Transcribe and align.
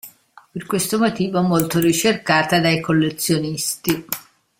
Per 0.51 0.65
questo 0.65 0.97
motivo, 0.97 1.37
è 1.37 1.43
molto 1.43 1.77
ricercata 1.79 2.59
dai 2.59 2.79
collezionisti. 2.81 4.03